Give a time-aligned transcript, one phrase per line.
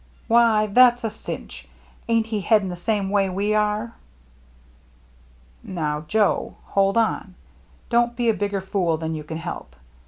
[0.27, 1.67] "Why— that's a cinch.
[2.09, 3.93] Ain't he headed the same way we are?""
[5.63, 7.35] Now, Joe, hold on.
[7.91, 9.75] Don't be a bigger fool than you can help.